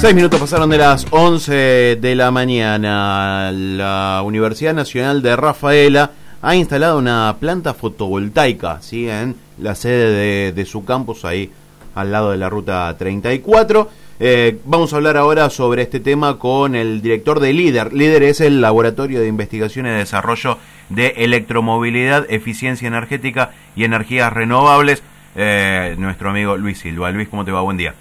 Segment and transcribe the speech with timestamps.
[0.00, 3.50] Seis minutos pasaron de las 11 de la mañana.
[3.50, 9.10] La Universidad Nacional de Rafaela ha instalado una planta fotovoltaica ¿sí?
[9.10, 11.50] en la sede de, su campus, ahí
[11.96, 13.90] al lado de la ruta 34.
[14.20, 17.92] Eh, vamos a hablar ahora sobre este tema con el director de LIDER.
[17.92, 20.58] LIDER es el Laboratorio de Investigación y Desarrollo
[20.90, 25.02] de Electromovilidad, Eficiencia Energética y Energías Renovables.
[25.34, 27.10] Eh, nuestro amigo Luis Silva.
[27.10, 27.62] Luis, ¿cómo te va?
[27.62, 27.94] Buen día.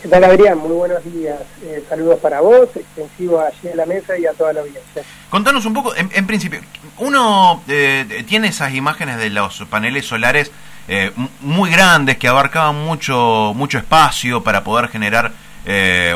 [0.00, 0.56] ¿Qué tal, Adrián?
[0.58, 1.40] Muy buenos días.
[1.62, 5.02] Eh, saludos para vos, extensivo allí en la mesa y a toda la audiencia.
[5.28, 6.60] Contanos un poco, en, principio,
[6.98, 10.50] uno eh, tiene esas imágenes de los paneles solares
[10.88, 15.32] eh, muy grandes que abarcaban mucho, mucho espacio para poder generar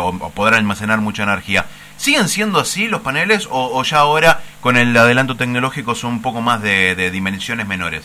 [0.00, 1.66] o, poder almacenar mucha energía.
[1.98, 6.40] ¿Siguen siendo así los paneles o, ya ahora con el adelanto tecnológico son un poco
[6.40, 8.04] más de, de dimensiones menores?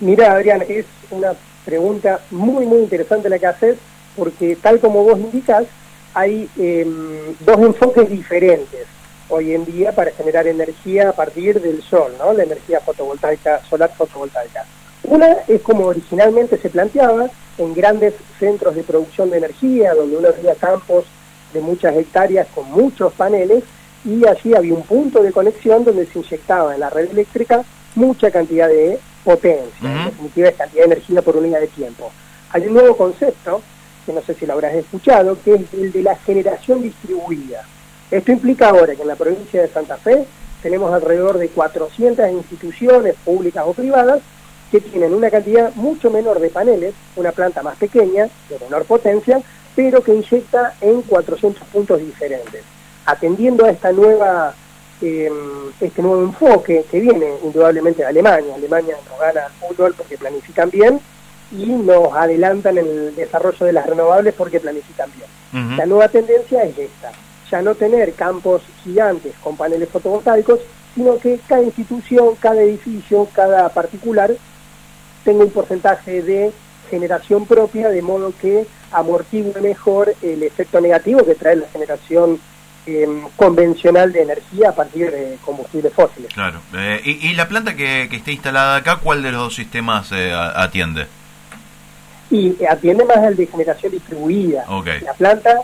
[0.00, 1.32] Mira, Adrián, es una
[1.64, 3.76] pregunta muy, muy interesante la que haces
[4.16, 5.64] porque tal como vos indicas,
[6.14, 8.86] hay em, dos enfoques diferentes
[9.28, 12.32] hoy en día para generar energía a partir del sol, ¿no?
[12.32, 14.64] la energía fotovoltaica, solar fotovoltaica.
[15.02, 20.28] Una es como originalmente se planteaba, en grandes centros de producción de energía, donde uno
[20.28, 21.04] había campos
[21.54, 23.64] de muchas hectáreas con muchos paneles,
[24.04, 27.64] y allí había un punto de conexión donde se inyectaba en la red eléctrica
[27.94, 32.12] mucha cantidad de potencia, en definitiva es cantidad de energía por unidad de tiempo.
[32.50, 33.62] Hay un nuevo concepto
[34.06, 37.64] que no sé si lo habrás escuchado, que es el de la generación distribuida.
[38.10, 40.24] Esto implica ahora que en la provincia de Santa Fe
[40.62, 44.20] tenemos alrededor de 400 instituciones públicas o privadas
[44.70, 49.40] que tienen una cantidad mucho menor de paneles, una planta más pequeña, de menor potencia,
[49.74, 52.62] pero que inyecta en 400 puntos diferentes.
[53.04, 54.54] Atendiendo a esta nueva,
[55.00, 55.32] em,
[55.80, 61.00] este nuevo enfoque que viene indudablemente de Alemania, Alemania no gana fútbol porque planifican bien,
[61.52, 65.76] y nos adelantan en el desarrollo de las renovables porque planifican bien.
[65.76, 67.12] La nueva tendencia es esta,
[67.50, 70.60] ya no tener campos gigantes con paneles fotovoltaicos,
[70.94, 74.32] sino que cada institución, cada edificio, cada particular
[75.24, 76.52] tenga un porcentaje de
[76.90, 82.38] generación propia, de modo que amortigue mejor el efecto negativo que trae la generación
[82.86, 86.32] em, convencional de energía a partir de combustibles fósiles.
[86.32, 86.60] Claro.
[86.74, 91.06] Eh, y, la planta que, esté instalada acá, cuál de los dos sistemas eh, atiende?
[92.30, 94.64] Y atiende más al de generación distribuida.
[95.02, 95.60] La planta,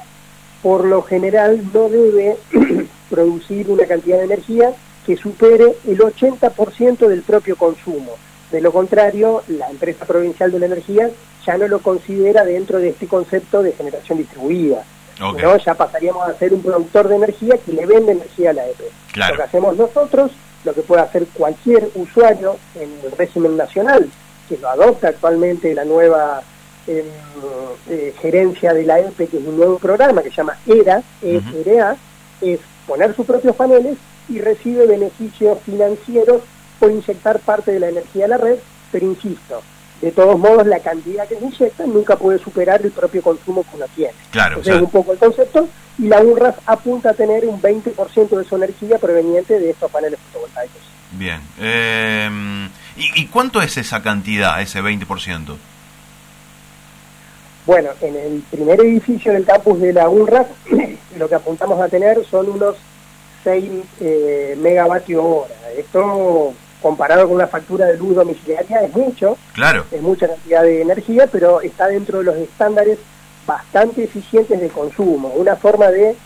[0.62, 2.36] por lo general, no debe
[3.10, 4.72] producir una cantidad de energía
[5.06, 8.12] que supere el 80% del propio consumo.
[8.50, 11.10] De lo contrario, la empresa provincial de la energía
[11.44, 14.84] ya no lo considera dentro de este concepto de generación distribuida.
[15.18, 15.36] ¿no?
[15.58, 18.80] Ya pasaríamos a ser un productor de energía que le vende energía a la EP.
[19.14, 20.32] Lo que hacemos nosotros,
[20.64, 24.08] lo que puede hacer cualquier usuario en el régimen nacional,
[24.48, 26.42] que lo adopta actualmente la nueva
[26.86, 31.96] eh, gerencia de la EPE, que es un nuevo programa que se llama ERA, ERA,
[32.40, 33.96] es poner sus propios paneles
[34.28, 36.42] y recibe beneficios financieros
[36.78, 38.56] por inyectar parte de la energía a la red,
[38.90, 39.62] pero insisto,
[40.00, 43.76] de todos modos la cantidad que se inyecta nunca puede superar el propio consumo que
[43.76, 44.14] uno tiene.
[44.30, 48.44] Claro, es un poco el concepto y la UNRAS apunta a tener un 20% de
[48.44, 50.82] su energía proveniente de estos paneles fotovoltaicos.
[51.12, 51.40] Bien.
[51.60, 52.28] Eh,
[52.96, 55.56] ¿y, ¿Y cuánto es esa cantidad, ese 20%?
[57.64, 60.46] Bueno, en el primer edificio del campus de la UNRA,
[61.18, 62.76] lo que apuntamos a tener son unos
[63.44, 65.54] 6 eh, megavatios hora.
[65.76, 69.38] Esto, comparado con una factura de luz domiciliaria, es mucho.
[69.54, 69.84] Claro.
[69.92, 72.98] Es mucha cantidad de energía, pero está dentro de los estándares
[73.46, 75.28] bastante eficientes de consumo.
[75.36, 76.16] Una forma de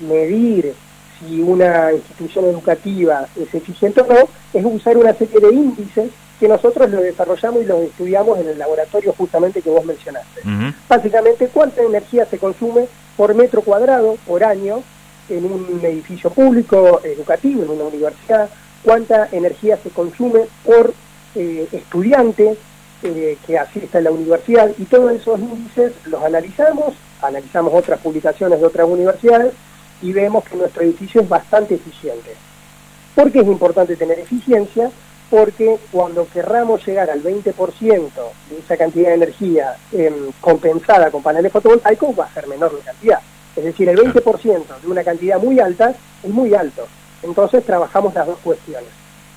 [0.00, 0.74] medir
[1.18, 6.48] si una institución educativa es eficiente o no es usar una serie de índices que
[6.48, 10.42] nosotros lo desarrollamos y lo estudiamos en el laboratorio justamente que vos mencionaste.
[10.88, 12.86] Básicamente, cuánta energía se consume
[13.16, 14.82] por metro cuadrado por año
[15.28, 18.48] en un edificio público, educativo, en una universidad,
[18.82, 20.92] cuánta energía se consume por
[21.34, 22.56] eh, estudiante
[23.02, 28.60] eh, que asiste a la universidad y todos esos índices los analizamos, analizamos otras publicaciones
[28.60, 29.52] de otras universidades
[30.02, 32.34] y vemos que nuestro edificio es bastante eficiente.
[33.14, 34.90] ¿Por qué es importante tener eficiencia?
[35.30, 38.10] Porque cuando querramos llegar al 20%
[38.50, 42.84] de esa cantidad de energía em, compensada con paneles fotovoltaicos, va a ser menor la
[42.84, 43.20] cantidad.
[43.56, 46.86] Es decir, el 20% de una cantidad muy alta es muy alto.
[47.22, 48.90] Entonces trabajamos las dos cuestiones.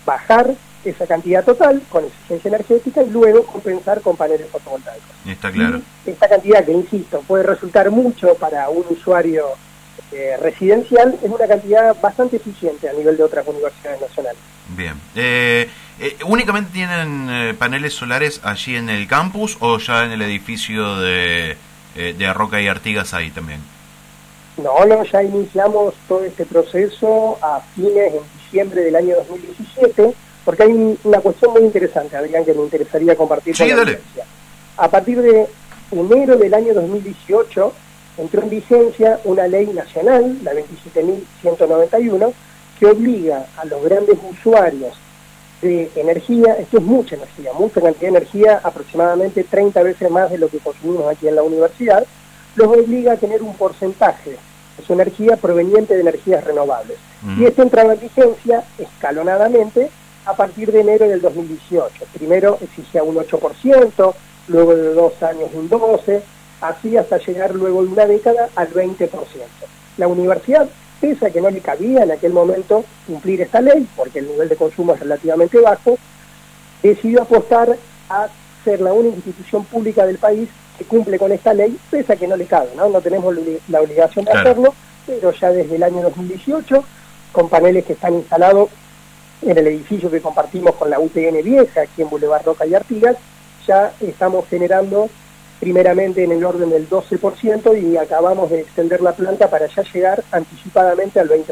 [0.05, 5.09] Bajar esa cantidad total con eficiencia energética y luego compensar con paneles fotovoltaicos.
[5.25, 5.81] Está claro.
[6.05, 9.47] esta cantidad que, insisto, puede resultar mucho para un usuario
[10.11, 14.39] eh, residencial, es una cantidad bastante eficiente a nivel de otras universidades nacionales.
[14.75, 14.93] Bien.
[15.15, 15.69] Eh,
[15.99, 20.97] eh, ¿Únicamente tienen eh, paneles solares allí en el campus o ya en el edificio
[20.97, 21.57] de
[21.97, 23.59] de Roca y Artigas ahí también.
[24.57, 30.13] No, no, ya iniciamos todo este proceso a fines, en diciembre del año 2017,
[30.45, 33.97] porque hay una cuestión muy interesante, Adrián, que me interesaría compartir sí, con la
[34.77, 35.47] A partir de
[35.91, 37.73] enero del año 2018
[38.17, 42.33] entró en vigencia una ley nacional, la 27.191,
[42.79, 44.93] que obliga a los grandes usuarios
[45.61, 50.37] de energía, esto es mucha energía, mucha cantidad de energía, aproximadamente 30 veces más de
[50.37, 52.05] lo que consumimos aquí en la universidad,
[52.55, 56.97] los obliga a tener un porcentaje de su energía proveniente de energías renovables.
[57.37, 59.89] Y esto entraba en vigencia escalonadamente
[60.25, 62.05] a partir de enero del 2018.
[62.13, 64.13] Primero exigía un 8%,
[64.49, 66.21] luego de dos años un 12%,
[66.61, 69.09] así hasta llegar luego de una década al 20%.
[69.97, 70.67] La universidad,
[70.99, 74.49] pese a que no le cabía en aquel momento cumplir esta ley, porque el nivel
[74.49, 75.97] de consumo es relativamente bajo,
[76.81, 77.77] decidió apostar
[78.09, 78.27] a
[78.63, 82.27] ser la única institución pública del país que cumple con esta ley, pese a que
[82.27, 82.89] no le cabe, ¿no?
[82.89, 83.35] No tenemos
[83.67, 84.73] la obligación de hacerlo,
[85.05, 86.83] pero ya desde el año 2018,
[87.31, 88.69] con paneles que están instalados
[89.41, 93.15] en el edificio que compartimos con la UTN Vieja, aquí en Boulevard Roca y Artigas,
[93.65, 95.09] ya estamos generando
[95.59, 100.23] primeramente en el orden del 12% y acabamos de extender la planta para ya llegar
[100.31, 101.45] anticipadamente al 20%.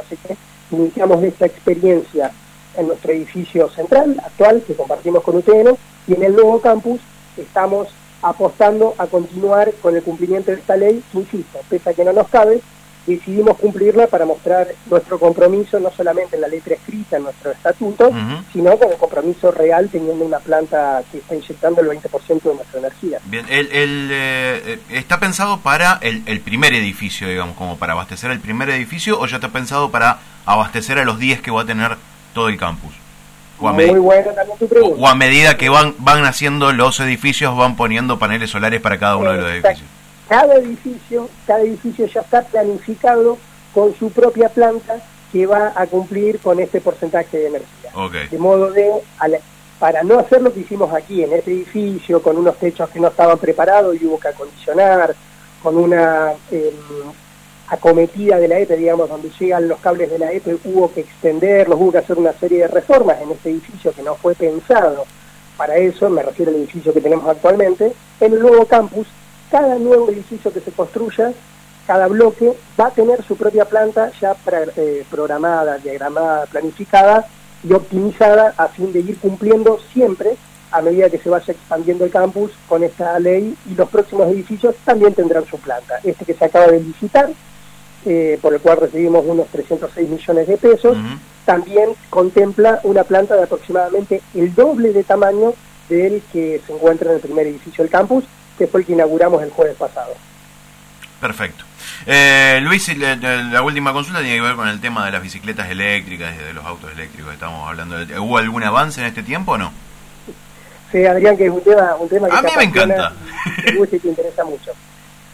[0.00, 0.36] Así que
[0.70, 2.32] iniciamos esta experiencia
[2.76, 5.76] en nuestro edificio central actual que compartimos con UTN
[6.06, 7.00] y en el nuevo campus
[7.36, 7.88] estamos
[8.22, 12.28] apostando a continuar con el cumplimiento de esta ley, insisto, pese a que no nos
[12.28, 12.60] cabe,
[13.16, 18.10] decidimos cumplirla para mostrar nuestro compromiso no solamente en la letra escrita, en nuestro estatuto,
[18.52, 23.18] sino el compromiso real teniendo una planta que está inyectando el 20% de nuestra energía.
[23.24, 28.30] Bien, el, el eh, ¿está pensado para el, el, primer edificio, digamos, como para abastecer
[28.30, 31.66] el primer edificio o ya está pensado para abastecer a los 10 que va a
[31.66, 31.96] tener
[32.34, 32.92] todo el campus?
[33.58, 34.96] O a, Muy buena también tu pregunta.
[35.00, 39.16] o a medida que van, van haciendo los edificios, van poniendo paneles solares para cada
[39.16, 39.97] uno de los edificios
[40.28, 43.38] cada edificio, cada edificio ya está planificado
[43.74, 45.00] con su propia planta
[45.32, 47.92] que va a cumplir con este porcentaje de energía.
[48.30, 48.90] De modo de,
[49.78, 53.08] para no hacer lo que hicimos aquí en este edificio, con unos techos que no
[53.08, 55.14] estaban preparados y hubo que acondicionar,
[55.62, 56.72] con una em,
[57.68, 61.78] acometida de la EPE, digamos, donde llegan los cables de la EPE, hubo que extenderlos,
[61.78, 65.04] hubo que hacer una serie de reformas en este edificio que no fue pensado
[65.56, 69.08] para eso, me refiero al edificio que tenemos actualmente, en el nuevo campus
[69.50, 71.32] cada nuevo edificio que se construya,
[71.86, 74.36] cada bloque va a tener su propia planta ya
[74.76, 77.26] eh, programada, diagramada, planificada
[77.64, 80.36] y optimizada a fin de ir cumpliendo siempre
[80.70, 84.74] a medida que se vaya expandiendo el campus con esta ley y los próximos edificios
[84.84, 85.98] también tendrán su planta.
[86.04, 87.30] Este que se acaba de licitar,
[88.04, 90.98] eh, por el cual recibimos unos 306 millones de pesos,
[91.46, 95.54] también contempla una planta de aproximadamente el doble de tamaño
[95.88, 98.24] del que se encuentra en el primer edificio del campus
[98.58, 100.14] que fue el que inauguramos el jueves pasado.
[101.20, 101.64] Perfecto.
[102.06, 106.34] Eh, Luis, la, última consulta tiene que ver con el tema de las bicicletas eléctricas
[106.34, 107.32] y de los autos eléctricos.
[107.32, 107.96] Estamos hablando.
[108.22, 109.72] ¿Hubo algún avance en este tiempo o no?
[110.92, 113.12] Sí, Adrián, que es un tema, un tema que a mí me encanta.
[113.92, 114.72] y te interesa mucho.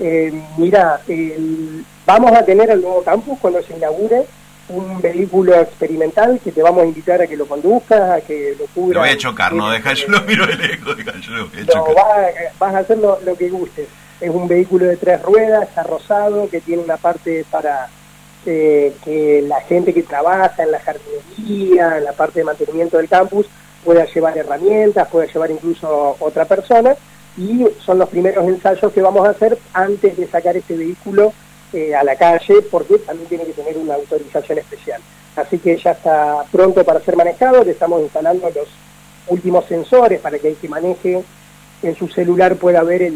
[0.00, 1.00] Eh, mira,
[2.05, 4.26] vamos a tener el nuevo campus cuando se inaugure
[4.68, 8.66] un vehículo experimental que te vamos a invitar a que lo conduzcas, a que lo
[8.66, 8.94] cubra.
[8.94, 11.61] Lo voy a chocar, no, deja yo lo miro de lejos, deja yo lo voy
[11.61, 11.85] a chocar.
[11.88, 11.94] No,
[12.59, 13.88] vas, a hacer lo, que gustes.
[14.21, 17.88] Es un vehículo de tres ruedas, está rosado, que tiene una parte para
[18.47, 23.09] eh, que la gente que trabaja en la jardinería, en la parte de mantenimiento del
[23.09, 23.47] campus,
[23.85, 26.94] pueda llevar herramientas, pueda llevar incluso otra persona.
[27.37, 31.35] Y son los primeros ensayos que vamos a hacer antes de sacar este vehículo
[31.75, 35.02] eh, a la calle porque también tiene que tener una autorización especial.
[35.35, 38.69] Así que ya está pronto para ser manejado, le estamos instalando los
[39.26, 41.25] últimos sensores para que el que maneje
[41.83, 43.12] en su celular pueda ver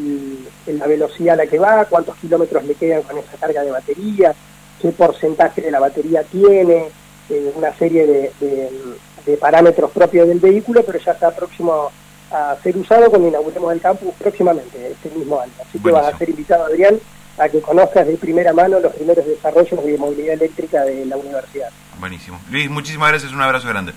[0.67, 4.35] la velocidad a la que va, cuántos kilómetros le quedan con esa carga de batería,
[4.83, 6.88] qué porcentaje de la batería tiene,
[7.31, 11.91] eh, una serie de, parámetros propios del vehículo, pero ya está próximo
[12.31, 15.53] a ser usado cuando inauguremos el campus próximamente, este mismo año.
[15.61, 16.99] Así que vas a ser invitado, Adrián,
[17.38, 21.68] a que conozcas de primera mano los primeros desarrollos de movilidad eléctrica de la universidad.
[21.99, 22.40] Buenísimo.
[22.50, 23.92] Luis, muchísimas gracias, un abrazo grande.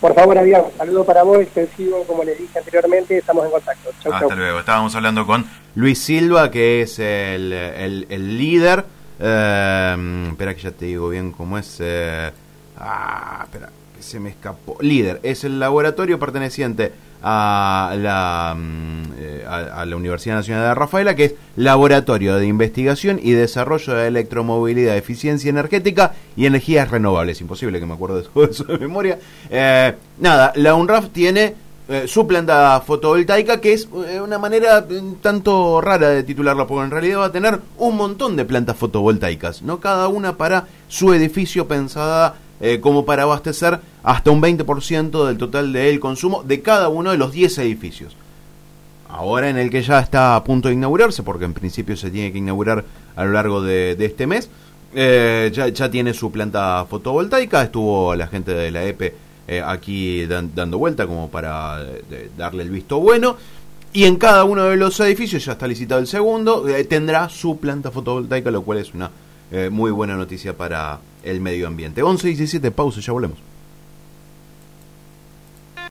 [0.00, 0.64] Por favor, adiós.
[0.78, 3.90] Saludo para vos, extensivo, como les dije anteriormente, estamos en contacto.
[4.10, 4.58] Hasta luego.
[4.58, 5.44] Estábamos hablando con
[5.74, 8.84] Luis Silva, que es el, el, líder.
[9.18, 11.76] Eh, espera que ya te digo bien cómo es.
[11.80, 12.30] Eh,
[12.78, 14.78] ah, espera, que se me escapó.
[14.80, 16.92] Líder, es el laboratorio perteneciente
[17.22, 23.20] a la, mm, eh, a, la Universidad Nacional de Rafaela, que es Laboratorio de Investigación
[23.22, 27.40] y Desarrollo de Electromovilidad, Eficiencia Energética y Energías Renovables.
[27.40, 29.18] Imposible que me acuerdo de todo eso de memoria.
[29.50, 31.54] Eh, nada, la UNRAF tiene
[31.88, 33.88] eh, su planta fotovoltaica, que es
[34.22, 34.86] una manera
[35.20, 39.62] tanto rara de titularla, porque en realidad va a tener un montón de plantas fotovoltaicas,
[39.62, 45.38] no cada una para su edificio pensada eh, como para abastecer hasta un 20% del
[45.38, 48.16] total del consumo de cada uno de los 10 edificios.
[49.08, 52.32] Ahora en el que ya está a punto de inaugurarse, porque en principio se tiene
[52.32, 52.84] que inaugurar
[53.16, 54.48] a lo largo de, este mes,
[54.94, 60.78] ya, ya tiene su planta fotovoltaica, estuvo la gente de la EPE eh, aquí dando
[60.78, 63.36] vuelta como para eh, darle el visto bueno.
[63.92, 67.58] Y en cada uno de los edificios, ya está licitado el segundo, eh, tendrá su
[67.58, 69.10] planta fotovoltaica, lo cual es una
[69.72, 72.02] muy buena noticia para el medio ambiente.
[72.02, 73.49] 11 y 17, pausa, ya volvemos.